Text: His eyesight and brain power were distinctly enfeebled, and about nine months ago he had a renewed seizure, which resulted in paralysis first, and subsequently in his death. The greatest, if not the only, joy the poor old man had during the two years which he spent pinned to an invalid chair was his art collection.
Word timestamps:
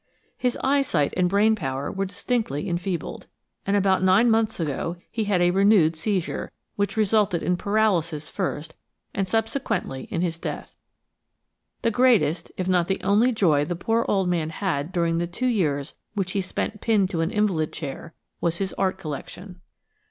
His 0.35 0.57
eyesight 0.63 1.13
and 1.15 1.29
brain 1.29 1.55
power 1.55 1.91
were 1.91 2.07
distinctly 2.07 2.67
enfeebled, 2.67 3.27
and 3.67 3.77
about 3.77 4.01
nine 4.01 4.31
months 4.31 4.59
ago 4.59 4.95
he 5.11 5.25
had 5.25 5.41
a 5.43 5.51
renewed 5.51 5.95
seizure, 5.95 6.51
which 6.75 6.97
resulted 6.97 7.43
in 7.43 7.55
paralysis 7.55 8.27
first, 8.27 8.73
and 9.13 9.27
subsequently 9.27 10.05
in 10.09 10.21
his 10.21 10.39
death. 10.39 10.75
The 11.83 11.91
greatest, 11.91 12.51
if 12.57 12.67
not 12.67 12.87
the 12.87 12.99
only, 13.03 13.31
joy 13.31 13.63
the 13.63 13.75
poor 13.75 14.03
old 14.07 14.27
man 14.27 14.49
had 14.49 14.91
during 14.91 15.19
the 15.19 15.27
two 15.27 15.45
years 15.45 15.93
which 16.15 16.31
he 16.31 16.41
spent 16.41 16.81
pinned 16.81 17.11
to 17.11 17.21
an 17.21 17.29
invalid 17.29 17.71
chair 17.71 18.15
was 18.39 18.57
his 18.57 18.73
art 18.79 18.97
collection. 18.97 19.61